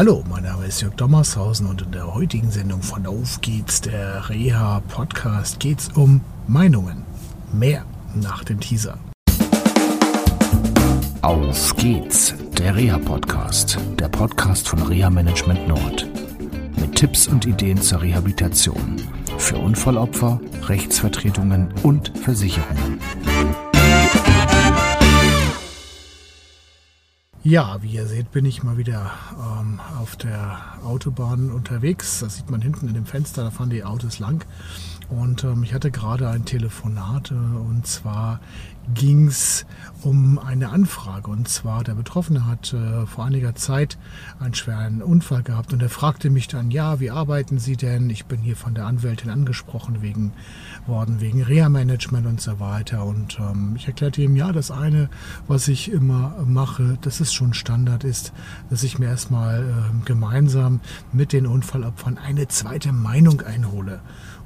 Hallo, 0.00 0.24
mein 0.30 0.44
Name 0.44 0.64
ist 0.64 0.80
Jörg 0.80 0.94
Dommershausen 0.94 1.66
und 1.66 1.82
in 1.82 1.92
der 1.92 2.14
heutigen 2.14 2.50
Sendung 2.50 2.80
von 2.80 3.06
Auf 3.06 3.42
geht's, 3.42 3.82
der 3.82 4.30
Reha-Podcast, 4.30 5.60
geht's 5.60 5.90
um 5.94 6.22
Meinungen. 6.48 7.04
Mehr 7.52 7.84
nach 8.14 8.42
dem 8.42 8.60
Teaser. 8.60 8.96
Auf 11.20 11.76
geht's, 11.76 12.32
der 12.56 12.76
Reha-Podcast, 12.76 13.78
der 13.98 14.08
Podcast 14.08 14.70
von 14.70 14.82
Reha 14.84 15.10
Management 15.10 15.68
Nord. 15.68 16.08
Mit 16.80 16.96
Tipps 16.96 17.28
und 17.28 17.44
Ideen 17.44 17.76
zur 17.76 18.00
Rehabilitation 18.00 18.96
für 19.36 19.58
Unfallopfer, 19.58 20.40
Rechtsvertretungen 20.66 21.74
und 21.82 22.10
Versicherungen. 22.16 22.98
Ja, 27.42 27.78
wie 27.80 27.92
ihr 27.92 28.06
seht, 28.06 28.32
bin 28.32 28.44
ich 28.44 28.62
mal 28.62 28.76
wieder 28.76 29.12
ähm, 29.38 29.80
auf 29.98 30.14
der 30.14 30.58
Autobahn 30.84 31.50
unterwegs. 31.50 32.20
Das 32.20 32.36
sieht 32.36 32.50
man 32.50 32.60
hinten 32.60 32.86
in 32.86 32.92
dem 32.92 33.06
Fenster, 33.06 33.44
da 33.44 33.50
fahren 33.50 33.70
die 33.70 33.82
Autos 33.82 34.18
lang. 34.18 34.44
Und 35.08 35.44
ähm, 35.44 35.62
ich 35.62 35.72
hatte 35.72 35.90
gerade 35.90 36.28
ein 36.28 36.44
Telefonat 36.44 37.30
äh, 37.30 37.34
und 37.34 37.86
zwar 37.86 38.40
ging 38.94 39.28
es 39.28 39.66
um 40.02 40.38
eine 40.38 40.70
Anfrage. 40.70 41.30
Und 41.30 41.48
zwar 41.48 41.84
der 41.84 41.94
Betroffene 41.94 42.46
hat 42.46 42.72
äh, 42.72 43.06
vor 43.06 43.24
einiger 43.24 43.54
Zeit 43.54 43.98
einen 44.38 44.54
schweren 44.54 45.02
Unfall 45.02 45.42
gehabt 45.42 45.72
und 45.72 45.82
er 45.82 45.88
fragte 45.88 46.30
mich 46.30 46.48
dann, 46.48 46.70
ja, 46.70 47.00
wie 47.00 47.10
arbeiten 47.10 47.58
Sie 47.58 47.76
denn? 47.76 48.08
Ich 48.10 48.26
bin 48.26 48.40
hier 48.40 48.56
von 48.56 48.74
der 48.74 48.86
Anwältin 48.86 49.30
angesprochen 49.30 50.02
wegen, 50.02 50.32
worden 50.86 51.20
wegen 51.20 51.42
Reha-Management 51.42 52.26
und 52.26 52.40
so 52.40 52.60
weiter. 52.60 53.04
Und 53.04 53.38
ähm, 53.38 53.74
ich 53.76 53.86
erklärte 53.86 54.22
ihm, 54.22 54.36
ja, 54.36 54.52
das 54.52 54.70
eine, 54.70 55.08
was 55.46 55.68
ich 55.68 55.90
immer 55.90 56.34
mache, 56.46 56.98
das 57.02 57.20
ist 57.20 57.34
schon 57.34 57.54
Standard 57.54 58.04
ist, 58.04 58.32
dass 58.70 58.82
ich 58.82 58.98
mir 58.98 59.06
erstmal 59.06 59.62
äh, 59.62 60.04
gemeinsam 60.04 60.80
mit 61.12 61.32
den 61.32 61.46
Unfallopfern 61.46 62.18
eine 62.18 62.48
zweite 62.48 62.92
Meinung 62.92 63.42
einhole. 63.42 64.00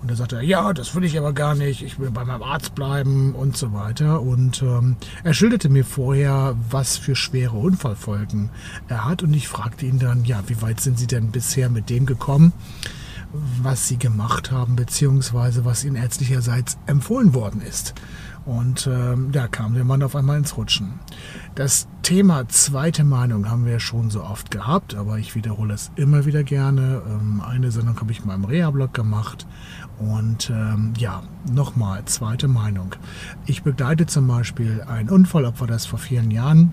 Und 0.05 0.11
er 0.11 0.17
sagte, 0.17 0.43
ja, 0.43 0.75
das 0.75 0.95
will 0.95 1.05
ich 1.05 1.19
aber 1.19 1.33
gar 1.33 1.55
nicht, 1.55 1.83
ich 1.83 1.99
will 1.99 2.11
bei 2.11 2.27
meinem 2.27 2.43
Arzt 2.43 2.75
bleiben 2.75 3.35
und 3.35 3.57
so 3.57 3.73
weiter. 3.73 4.21
Und 4.25 4.63
ähm, 4.63 4.97
er 5.23 5.35
schilderte 5.35 5.69
mir 5.69 5.85
vorher, 5.85 6.57
was 6.71 6.97
für 6.97 7.15
schwere 7.15 7.57
Unfallfolgen 7.57 8.49
er 8.89 9.05
hat. 9.05 9.23
Und 9.23 9.35
ich 9.35 9.49
fragte 9.49 9.87
ihn 9.87 9.99
dann, 9.99 10.25
ja, 10.25 10.43
wie 10.47 10.63
weit 10.63 10.81
sind 10.81 10.99
Sie 10.99 11.07
denn 11.07 11.31
bisher 11.31 11.69
mit 11.69 11.91
dem 11.91 12.07
gekommen, 12.07 12.53
was 13.63 13.89
Sie 13.89 13.99
gemacht 13.99 14.51
haben, 14.51 14.77
beziehungsweise 14.77 15.65
was 15.65 15.85
Ihnen 15.85 15.97
ärztlicherseits 15.97 16.79
empfohlen 16.87 17.35
worden 17.35 17.61
ist. 17.61 17.95
Und 18.47 18.87
ähm, 18.87 19.33
da 19.33 19.49
kam 19.49 19.75
der 19.75 19.85
Mann 19.85 20.03
auf 20.03 20.15
einmal 20.15 20.37
ins 20.37 20.57
Rutschen. 20.57 21.01
Das 21.55 21.89
Thema 22.03 22.47
zweite 22.49 23.03
Meinung 23.03 23.49
haben 23.49 23.65
wir 23.65 23.81
schon 23.81 24.11
so 24.11 24.23
oft 24.23 24.51
gehabt, 24.51 24.95
aber 24.95 25.19
ich 25.19 25.35
wiederhole 25.35 25.73
es 25.73 25.91
immer 25.97 26.27
wieder 26.27 26.43
gerne. 26.43 27.03
Ähm, 27.09 27.41
eine 27.41 27.71
Sendung 27.71 27.99
habe 27.99 28.13
ich 28.13 28.25
mal 28.25 28.35
im 28.35 28.45
Reha-Blog 28.45 28.93
gemacht. 28.93 29.47
Und 29.99 30.51
ähm, 30.51 30.93
ja, 30.99 31.23
nochmal, 31.51 32.05
zweite 32.05 32.49
Meinung. 32.49 32.95
Ich 33.47 33.63
begleite 33.63 34.07
zum 34.07 34.27
Beispiel 34.27 34.83
ein 34.87 35.09
Unfallopfer, 35.09 35.67
das 35.67 35.87
vor 35.87 35.99
vielen 35.99 36.31
Jahren 36.31 36.73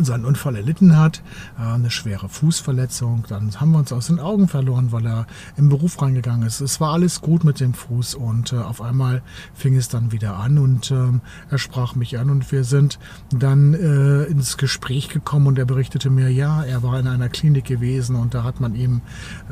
seinen 0.00 0.24
Unfall 0.24 0.56
erlitten 0.56 0.96
hat, 0.96 1.22
äh, 1.58 1.62
eine 1.62 1.90
schwere 1.90 2.28
Fußverletzung. 2.28 3.24
Dann 3.28 3.60
haben 3.60 3.72
wir 3.72 3.78
uns 3.78 3.92
aus 3.92 4.06
den 4.06 4.20
Augen 4.20 4.48
verloren, 4.48 4.92
weil 4.92 5.06
er 5.06 5.26
im 5.56 5.68
Beruf 5.68 6.00
reingegangen 6.00 6.46
ist. 6.46 6.60
Es 6.60 6.80
war 6.80 6.92
alles 6.92 7.20
gut 7.20 7.44
mit 7.44 7.60
dem 7.60 7.74
Fuß 7.74 8.14
und 8.14 8.52
äh, 8.52 8.56
auf 8.56 8.80
einmal 8.80 9.22
fing 9.54 9.76
es 9.76 9.88
dann 9.88 10.12
wieder 10.12 10.36
an 10.36 10.58
und 10.58 10.90
ähm, 10.90 11.20
er 11.50 11.58
sprach 11.58 11.94
mich 11.94 12.18
an 12.18 12.30
und 12.30 12.50
wir 12.52 12.64
sind 12.64 12.98
dann 13.30 13.74
äh, 13.74 14.24
ins 14.24 14.56
Gespräch 14.56 15.08
gekommen 15.08 15.46
und 15.46 15.58
er 15.58 15.64
berichtete 15.64 16.10
mir, 16.10 16.28
ja, 16.30 16.62
er 16.62 16.82
war 16.82 16.98
in 16.98 17.06
einer 17.06 17.28
Klinik 17.28 17.64
gewesen 17.64 18.16
und 18.16 18.34
da 18.34 18.44
hat 18.44 18.60
man 18.60 18.74
ihm 18.74 19.00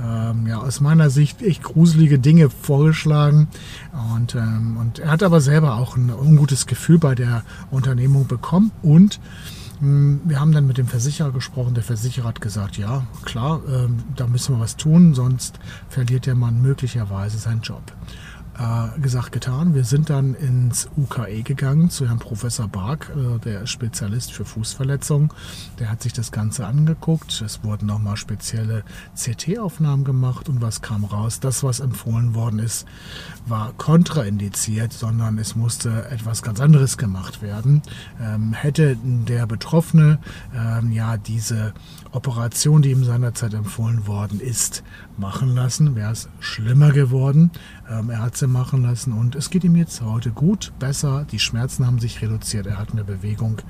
ähm, 0.02 0.46
ja 0.46 0.58
aus 0.58 0.80
meiner 0.80 1.10
Sicht 1.10 1.42
echt 1.42 1.62
gruselige 1.62 2.18
Dinge 2.18 2.50
vorgeschlagen 2.50 3.48
und, 4.14 4.34
ähm, 4.34 4.76
und 4.78 4.98
er 4.98 5.10
hat 5.10 5.22
aber 5.22 5.40
selber 5.40 5.76
auch 5.76 5.96
ein 5.96 6.10
ungutes 6.10 6.66
Gefühl 6.66 6.98
bei 6.98 7.14
der 7.14 7.42
Unternehmung 7.70 8.26
bekommen 8.26 8.70
und 8.82 9.20
wir 9.80 10.38
haben 10.38 10.52
dann 10.52 10.66
mit 10.66 10.78
dem 10.78 10.86
Versicherer 10.86 11.32
gesprochen. 11.32 11.74
Der 11.74 11.82
Versicherer 11.82 12.28
hat 12.28 12.40
gesagt, 12.40 12.76
ja, 12.76 13.06
klar, 13.24 13.62
ähm, 13.68 13.98
da 14.14 14.26
müssen 14.26 14.56
wir 14.56 14.60
was 14.60 14.76
tun, 14.76 15.14
sonst 15.14 15.58
verliert 15.88 16.26
der 16.26 16.34
Mann 16.34 16.60
möglicherweise 16.60 17.38
seinen 17.38 17.62
Job 17.62 17.82
äh, 18.60 19.00
gesagt, 19.00 19.32
getan. 19.32 19.74
Wir 19.74 19.84
sind 19.84 20.10
dann 20.10 20.34
ins 20.34 20.88
UKE 20.96 21.42
gegangen 21.42 21.88
zu 21.88 22.06
Herrn 22.06 22.18
Professor 22.18 22.68
Bark, 22.68 23.10
äh, 23.16 23.38
der 23.38 23.62
ist 23.62 23.70
Spezialist 23.70 24.32
für 24.32 24.44
Fußverletzungen. 24.44 25.30
Der 25.78 25.90
hat 25.90 26.02
sich 26.02 26.12
das 26.12 26.30
Ganze 26.30 26.66
angeguckt. 26.66 27.40
Es 27.40 27.64
wurden 27.64 27.86
nochmal 27.86 28.18
spezielle 28.18 28.84
CT-Aufnahmen 29.16 30.04
gemacht 30.04 30.48
und 30.50 30.60
was 30.60 30.82
kam 30.82 31.04
raus? 31.04 31.40
Das, 31.40 31.62
was 31.64 31.80
empfohlen 31.80 32.34
worden 32.34 32.58
ist, 32.58 32.86
war 33.46 33.72
kontraindiziert, 33.78 34.92
sondern 34.92 35.38
es 35.38 35.56
musste 35.56 36.06
etwas 36.10 36.42
ganz 36.42 36.60
anderes 36.60 36.98
gemacht 36.98 37.40
werden. 37.40 37.80
Ähm, 38.20 38.52
hätte 38.52 38.98
der 39.02 39.46
Betroffene 39.46 40.18
ähm, 40.54 40.92
ja 40.92 41.16
diese 41.16 41.72
Operation, 42.12 42.82
die 42.82 42.90
ihm 42.90 43.04
seinerzeit 43.04 43.54
empfohlen 43.54 44.06
worden 44.06 44.40
ist, 44.40 44.82
machen 45.16 45.54
lassen, 45.54 45.94
wäre 45.94 46.12
es 46.12 46.28
schlimmer 46.40 46.90
geworden. 46.92 47.50
Ähm, 47.88 48.10
er 48.10 48.22
hat 48.22 48.36
sie 48.36 48.46
machen 48.50 48.82
lassen 48.82 49.12
und 49.12 49.34
es 49.34 49.50
geht 49.50 49.64
ihm 49.64 49.76
jetzt 49.76 50.02
heute 50.02 50.30
gut, 50.30 50.72
besser. 50.78 51.26
Die 51.30 51.38
Schmerzen 51.38 51.86
haben 51.86 51.98
sich 51.98 52.20
reduziert. 52.22 52.66
Er 52.66 52.78
hat 52.78 52.92
eine 52.92 53.04
Bewegung 53.04 53.62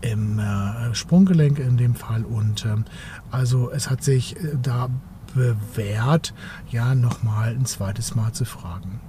im 0.00 0.38
äh, 0.38 0.94
Sprunggelenk 0.94 1.58
in 1.58 1.76
dem 1.76 1.94
Fall 1.94 2.24
und 2.24 2.64
ähm, 2.64 2.84
also 3.30 3.70
es 3.70 3.90
hat 3.90 4.02
sich 4.02 4.36
äh, 4.36 4.56
da 4.60 4.88
bewährt, 5.34 6.34
ja 6.70 6.94
nochmal 6.94 7.50
ein 7.50 7.66
zweites 7.66 8.14
Mal 8.14 8.32
zu 8.32 8.44
fragen. 8.44 9.00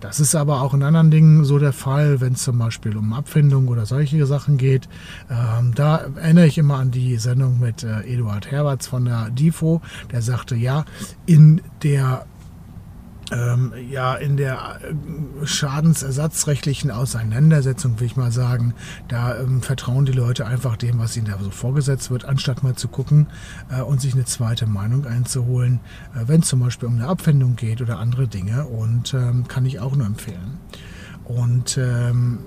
Das 0.00 0.18
ist 0.18 0.34
aber 0.34 0.62
auch 0.62 0.74
in 0.74 0.82
anderen 0.82 1.10
Dingen 1.10 1.44
so 1.44 1.58
der 1.58 1.72
Fall, 1.72 2.20
wenn 2.20 2.32
es 2.32 2.42
zum 2.42 2.58
Beispiel 2.58 2.96
um 2.96 3.12
Abfindung 3.12 3.68
oder 3.68 3.86
solche 3.86 4.24
Sachen 4.26 4.56
geht. 4.56 4.88
Ähm, 5.30 5.72
da 5.74 6.06
erinnere 6.16 6.46
ich 6.46 6.58
immer 6.58 6.78
an 6.78 6.90
die 6.90 7.16
Sendung 7.16 7.60
mit 7.60 7.84
äh, 7.84 8.00
Eduard 8.02 8.50
Herberts 8.50 8.86
von 8.86 9.04
der 9.04 9.30
DIFO, 9.30 9.80
der 10.10 10.22
sagte, 10.22 10.56
ja, 10.56 10.84
in 11.26 11.60
der 11.82 12.26
ähm, 13.30 13.72
ja 13.90 14.14
in 14.14 14.36
der 14.36 14.80
äh, 14.82 15.46
schadensersatzrechtlichen 15.46 16.90
Auseinandersetzung, 16.90 18.00
will 18.00 18.06
ich 18.06 18.16
mal 18.16 18.32
sagen, 18.32 18.74
da 19.08 19.38
ähm, 19.38 19.62
vertrauen 19.62 20.04
die 20.04 20.12
Leute 20.12 20.46
einfach 20.46 20.76
dem, 20.76 20.98
was 20.98 21.16
ihnen 21.16 21.26
da 21.26 21.38
so 21.42 21.50
vorgesetzt 21.50 22.10
wird, 22.10 22.24
anstatt 22.24 22.62
mal 22.62 22.74
zu 22.74 22.88
gucken 22.88 23.28
äh, 23.70 23.82
und 23.82 24.00
sich 24.00 24.14
eine 24.14 24.24
zweite 24.24 24.66
Meinung 24.66 25.06
einzuholen, 25.06 25.80
äh, 26.14 26.28
wenn 26.28 26.40
es 26.40 26.48
zum 26.48 26.60
Beispiel 26.60 26.88
um 26.88 26.96
eine 26.96 27.06
Abwendung 27.06 27.56
geht 27.56 27.80
oder 27.80 27.98
andere 27.98 28.28
Dinge. 28.28 28.66
Und 28.66 29.14
ähm, 29.14 29.46
kann 29.48 29.66
ich 29.66 29.80
auch 29.80 29.96
nur 29.96 30.06
empfehlen. 30.06 30.58
Und 31.24 31.78
ähm, 31.78 32.40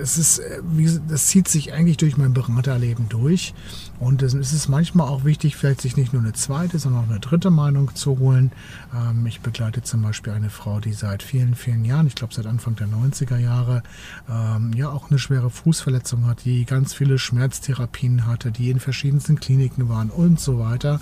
es 0.00 0.18
ist, 0.18 0.38
äh, 0.38 0.60
das 1.08 1.26
zieht 1.26 1.48
sich 1.48 1.72
eigentlich 1.72 1.96
durch 1.96 2.16
mein 2.16 2.32
Beraterleben 2.32 3.08
durch. 3.08 3.54
Und 4.00 4.22
es 4.22 4.34
ist 4.34 4.68
manchmal 4.68 5.08
auch 5.08 5.24
wichtig, 5.24 5.56
vielleicht 5.56 5.80
sich 5.80 5.96
nicht 5.96 6.12
nur 6.12 6.22
eine 6.22 6.32
zweite, 6.32 6.78
sondern 6.78 7.04
auch 7.04 7.10
eine 7.10 7.20
dritte 7.20 7.50
Meinung 7.50 7.94
zu 7.94 8.18
holen. 8.18 8.52
Ähm, 8.94 9.24
ich 9.26 9.40
begleite 9.40 9.82
zum 9.82 10.02
Beispiel 10.02 10.32
eine 10.32 10.50
Frau, 10.50 10.80
die 10.80 10.92
seit 10.92 11.22
vielen, 11.22 11.54
vielen 11.54 11.84
Jahren, 11.84 12.06
ich 12.06 12.14
glaube 12.14 12.34
seit 12.34 12.46
Anfang 12.46 12.76
der 12.76 12.88
90er 12.88 13.38
Jahre, 13.38 13.82
ähm, 14.28 14.72
ja 14.74 14.90
auch 14.90 15.10
eine 15.10 15.18
schwere 15.18 15.48
Fußverletzung 15.48 16.26
hat, 16.26 16.44
die 16.44 16.64
ganz 16.64 16.92
viele 16.92 17.18
Schmerztherapien 17.18 18.26
hatte, 18.26 18.50
die 18.50 18.70
in 18.70 18.80
verschiedensten 18.80 19.38
Kliniken 19.38 19.88
waren 19.88 20.10
und 20.10 20.40
so 20.40 20.58
weiter. 20.58 21.00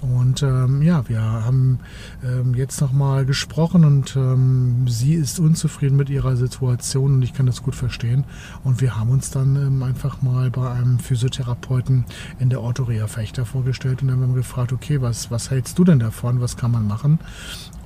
Und 0.00 0.42
ähm, 0.42 0.80
ja, 0.82 1.08
wir 1.08 1.20
haben 1.20 1.80
jetzt 2.54 2.80
nochmal 2.80 3.26
gesprochen 3.26 3.84
und 3.84 4.90
sie 4.90 5.14
ist 5.14 5.40
unzufrieden 5.40 5.96
mit 5.96 6.08
ihrer 6.08 6.36
Situation 6.36 7.14
und 7.14 7.22
ich 7.22 7.34
kann 7.34 7.46
das 7.46 7.62
gut 7.62 7.74
verstehen. 7.74 8.24
Und 8.64 8.80
wir 8.80 8.96
haben 8.96 9.10
uns 9.10 9.30
dann 9.30 9.56
ähm, 9.56 9.82
einfach 9.82 10.22
mal 10.22 10.50
bei 10.50 10.70
einem 10.70 10.98
Physiotherapeuten 10.98 12.04
in 12.38 12.50
der 12.50 12.60
Orthorea 12.60 13.06
Fechter 13.06 13.44
vorgestellt 13.44 14.02
und 14.02 14.08
dann 14.08 14.20
haben 14.20 14.34
wir 14.34 14.42
gefragt, 14.42 14.72
okay, 14.72 15.00
was, 15.00 15.30
was 15.30 15.50
hältst 15.50 15.78
du 15.78 15.84
denn 15.84 15.98
davon? 15.98 16.40
Was 16.40 16.56
kann 16.56 16.70
man 16.70 16.86
machen? 16.86 17.18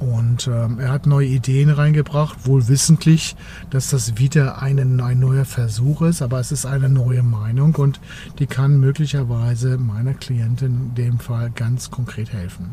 Und 0.01 0.49
ähm, 0.49 0.81
er 0.81 0.91
hat 0.91 1.07
neue 1.07 1.29
Ideen 1.29 1.71
reingebracht, 1.71 2.47
wohl 2.47 2.67
wissentlich, 2.67 3.37
dass 3.71 3.91
das 3.91 4.19
wieder 4.19 4.61
ein, 4.61 5.01
ein 5.01 5.19
neuer 5.21 5.45
Versuch 5.45 6.03
ist, 6.03 6.23
aber 6.23 6.41
es 6.41 6.51
ist 6.51 6.67
eine 6.67 6.89
neue 6.89 7.23
Meinung 7.23 7.75
und 7.77 8.01
die 8.39 8.47
kann 8.47 8.81
möglicherweise 8.81 9.79
meiner 9.79 10.15
Klientin 10.15 10.91
in 10.91 10.95
dem 10.95 11.19
Fall 11.21 11.51
ganz 11.51 11.91
konkret 11.91 12.33
helfen. 12.33 12.73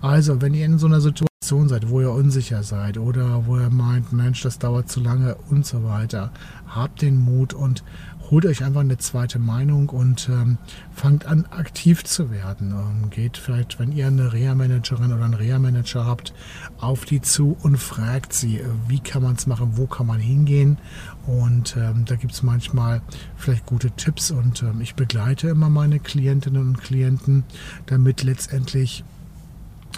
Also, 0.00 0.40
wenn 0.40 0.54
ihr 0.54 0.64
in 0.64 0.78
so 0.78 0.86
einer 0.86 1.00
Situation 1.00 1.29
seid, 1.68 1.90
wo 1.90 2.00
ihr 2.00 2.12
unsicher 2.12 2.62
seid 2.62 2.96
oder 2.96 3.46
wo 3.46 3.58
ihr 3.58 3.70
meint, 3.70 4.12
Mensch, 4.12 4.42
das 4.42 4.58
dauert 4.58 4.88
zu 4.88 5.00
lange 5.00 5.34
und 5.50 5.66
so 5.66 5.84
weiter, 5.84 6.30
habt 6.66 7.02
den 7.02 7.18
Mut 7.18 7.54
und 7.54 7.82
holt 8.30 8.46
euch 8.46 8.62
einfach 8.62 8.80
eine 8.80 8.98
zweite 8.98 9.38
Meinung 9.38 9.88
und 9.88 10.28
ähm, 10.28 10.58
fangt 10.92 11.26
an, 11.26 11.46
aktiv 11.46 12.04
zu 12.04 12.30
werden. 12.30 12.72
Ähm, 12.72 13.10
geht 13.10 13.36
vielleicht, 13.36 13.80
wenn 13.80 13.90
ihr 13.90 14.06
eine 14.06 14.32
Reha-Managerin 14.32 15.12
oder 15.12 15.24
einen 15.24 15.34
Reha-Manager 15.34 16.06
habt, 16.06 16.32
auf 16.78 17.04
die 17.04 17.20
zu 17.20 17.56
und 17.62 17.76
fragt 17.76 18.32
sie, 18.32 18.58
äh, 18.58 18.64
wie 18.86 19.00
kann 19.00 19.22
man 19.22 19.34
es 19.34 19.46
machen, 19.46 19.72
wo 19.74 19.86
kann 19.86 20.06
man 20.06 20.20
hingehen. 20.20 20.78
Und 21.26 21.76
ähm, 21.76 22.04
da 22.04 22.14
gibt 22.14 22.32
es 22.32 22.42
manchmal 22.42 23.02
vielleicht 23.36 23.66
gute 23.66 23.90
Tipps 23.90 24.30
und 24.30 24.62
ähm, 24.62 24.80
ich 24.80 24.94
begleite 24.94 25.48
immer 25.48 25.68
meine 25.68 25.98
Klientinnen 25.98 26.62
und 26.62 26.80
Klienten, 26.80 27.44
damit 27.86 28.22
letztendlich 28.22 29.04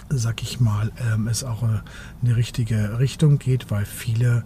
sag 0.09 0.41
ich 0.41 0.59
mal, 0.59 0.91
ähm, 1.13 1.27
es 1.27 1.43
auch 1.43 1.63
äh, 1.63 1.79
eine 2.21 2.35
richtige 2.35 2.99
Richtung 2.99 3.39
geht, 3.39 3.71
weil 3.71 3.85
viele 3.85 4.43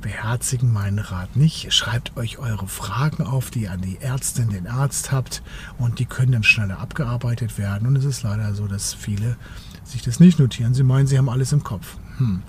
beherzigen 0.00 0.72
meinen 0.72 0.98
Rat 0.98 1.36
nicht. 1.36 1.72
Schreibt 1.72 2.16
euch 2.16 2.38
eure 2.38 2.68
Fragen 2.68 3.24
auf, 3.24 3.50
die 3.50 3.62
ihr 3.62 3.72
an 3.72 3.80
die 3.80 3.98
Ärztin, 3.98 4.50
den 4.50 4.66
Arzt 4.66 5.12
habt 5.12 5.42
und 5.78 5.98
die 5.98 6.04
können 6.04 6.32
dann 6.32 6.44
schneller 6.44 6.78
abgearbeitet 6.78 7.58
werden. 7.58 7.88
Und 7.88 7.96
es 7.96 8.04
ist 8.04 8.22
leider 8.22 8.54
so, 8.54 8.66
dass 8.66 8.94
viele 8.94 9.36
sich 9.84 10.02
das 10.02 10.20
nicht 10.20 10.38
notieren. 10.38 10.74
Sie 10.74 10.82
meinen, 10.82 11.06
sie 11.06 11.18
haben 11.18 11.28
alles 11.28 11.52
im 11.52 11.64
Kopf. 11.64 11.96
Hm, 12.18 12.42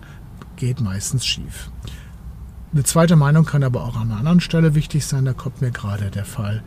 geht 0.58 0.82
meistens 0.82 1.26
schief. 1.26 1.72
Eine 2.72 2.84
zweite 2.84 3.16
Meinung 3.16 3.46
kann 3.46 3.64
aber 3.64 3.84
auch 3.84 3.96
an 3.96 4.12
einer 4.12 4.20
anderen 4.20 4.42
Stelle 4.42 4.76
wichtig 4.76 5.06
sein. 5.06 5.26
Da 5.26 5.34
kommt 5.34 5.62
mir 5.62 5.72
gerade 5.72 6.12
der 6.12 6.26
Fall 6.26 6.64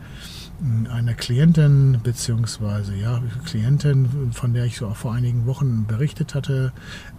einer 0.89 1.13
Klientin, 1.13 1.99
beziehungsweise 2.03 2.95
ja, 2.95 3.21
Klientin, 3.45 4.31
von 4.31 4.53
der 4.53 4.65
ich 4.65 4.77
so 4.77 4.87
auch 4.87 4.95
vor 4.95 5.13
einigen 5.13 5.45
Wochen 5.45 5.85
berichtet 5.85 6.35
hatte. 6.35 6.71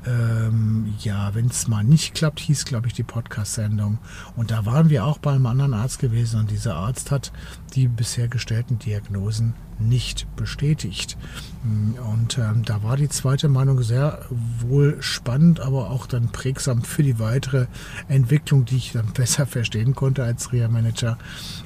Ähm, 0.07 0.95
ja, 1.01 1.35
wenn 1.35 1.47
es 1.47 1.69
mal 1.69 1.85
nicht 1.85 2.15
klappt, 2.15 2.41
hieß, 2.41 2.65
glaube 2.65 2.87
ich, 2.87 2.95
die 2.95 3.03
Podcast-Sendung. 3.03 3.99
Und 4.37 4.51
da 4.51 4.65
waren 4.67 4.89
wir 4.89 5.05
auch 5.05 5.19
bei 5.19 5.33
einem 5.33 5.47
anderen 5.47 5.75
Arzt 5.75 5.99
gewesen 5.99 6.41
und 6.41 6.51
dieser 6.51 6.77
Arzt 6.77 7.11
hat 7.11 7.33
die 7.75 7.89
bisher 7.89 8.29
gestellten 8.29 8.79
Diagnosen 8.79 9.55
nicht 9.79 10.27
bestätigt. 10.37 11.17
Und 11.63 12.39
ähm, 12.39 12.63
da 12.65 12.83
war 12.83 12.97
die 12.97 13.09
zweite 13.09 13.49
Meinung 13.49 13.83
sehr 13.83 14.21
wohl 14.61 15.01
spannend, 15.01 15.61
aber 15.61 15.91
auch 15.91 16.07
dann 16.07 16.29
prägsam 16.29 16.83
für 16.83 17.03
die 17.03 17.19
weitere 17.19 17.67
Entwicklung, 18.09 18.65
die 18.65 18.77
ich 18.77 18.93
dann 18.93 19.07
besser 19.15 19.47
verstehen 19.47 19.95
konnte 19.95 20.23
als 20.23 20.53
Reha-Manager, 20.53 21.19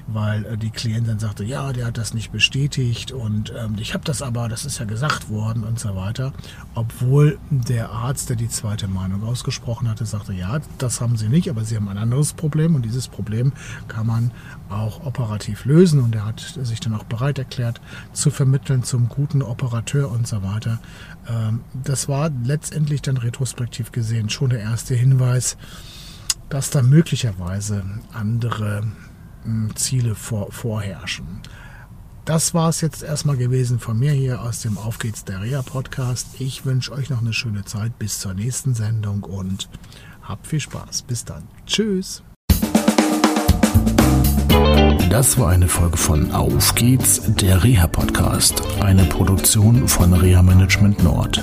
weil 0.07 0.45
äh, 0.45 0.57
die 0.57 0.71
Klientin 0.71 1.19
sagte, 1.19 1.45
ja, 1.45 1.58
der 1.73 1.87
hat 1.87 1.99
das 1.99 2.15
nicht 2.15 2.31
bestätigt 2.31 3.13
und 3.13 3.53
ähm, 3.57 3.77
ich 3.79 3.95
habe 3.95 4.05
das 4.05 4.23
aber, 4.23 4.49
das 4.49 4.65
ist 4.65 4.79
ja 4.79 4.85
gesagt 4.85 5.29
worden 5.29 5.65
und 5.65 5.79
so 5.79 5.95
weiter. 5.97 6.33
Obwohl 6.75 7.39
der 7.51 7.91
Arzt, 7.91 8.29
der 8.29 8.37
die 8.37 8.49
zweite 8.49 8.89
Meinung 8.89 9.25
ausgesprochen 9.25 9.89
hatte, 9.89 10.07
sagte, 10.07 10.33
ja, 10.33 10.61
das 10.79 11.01
haben 11.01 11.17
sie 11.17 11.29
nicht, 11.29 11.51
aber 11.51 11.65
sie 11.65 11.77
haben 11.77 11.89
ein 11.89 11.99
anderes 11.99 12.33
Problem 12.33 12.75
und 12.75 12.83
dieses 12.85 13.09
Problem 13.09 13.53
kann 13.89 14.07
man 14.07 14.31
auch 14.71 15.05
operativ 15.05 15.65
lösen 15.65 16.01
und 16.01 16.15
er 16.15 16.27
hat 16.27 16.41
sich 16.41 16.81
dann 16.81 16.95
auch 16.95 17.05
bereit 17.05 17.39
erklärt, 17.39 17.81
zu 18.13 18.31
vermitteln 18.31 18.83
zum 18.83 19.09
guten 19.09 19.43
Operateur 19.43 20.11
und 20.11 20.27
so 20.27 20.43
weiter. 20.43 20.79
Ähm, 21.29 21.61
das 21.73 22.09
war 22.09 22.31
letztendlich 22.45 23.03
dann 23.03 23.17
retrospektiv 23.17 23.93
gesehen 23.93 24.31
schon 24.31 24.51
der 24.51 24.61
erste 24.61 24.95
Hinweis, 24.95 25.57
dass 26.49 26.71
da 26.71 26.83
möglicherweise 26.83 27.85
andere 28.13 28.85
Ziele 29.75 30.15
vor, 30.15 30.53
vorherrschen. 30.53 31.41
Das 32.25 32.53
war 32.53 32.69
es 32.69 32.83
jetzt 32.83 33.03
erstmal 33.03 33.39
gewesen 33.39 33.79
von 33.79 33.99
mir 33.99 34.13
hier 34.13 34.43
aus 34.43 34.61
dem 34.61 34.77
Auf 34.77 34.99
geht's 34.99 35.25
der 35.25 35.41
Reha 35.41 35.63
Podcast. 35.63 36.27
Ich 36.39 36.67
wünsche 36.67 36.93
euch 36.93 37.09
noch 37.09 37.23
eine 37.23 37.33
schöne 37.33 37.65
Zeit 37.65 37.99
bis 37.99 38.21
zur 38.21 38.35
nächsten 38.35 38.75
Sendung 38.75 39.23
und 39.25 39.71
habt 40.23 40.47
viel 40.47 40.61
Spaß. 40.61 41.03
Bis 41.03 41.25
dann. 41.25 41.45
Tschüss. 41.67 42.23
Das 45.09 45.39
war 45.39 45.49
eine 45.49 45.69
Folge 45.69 45.97
von 45.97 46.31
Auf 46.33 46.75
geht's, 46.75 47.23
der 47.27 47.65
Reha-Podcast, 47.65 48.63
eine 48.81 49.05
Produktion 49.05 49.89
von 49.89 50.13
Reha 50.13 50.43
Management 50.43 51.03
Nord. 51.03 51.43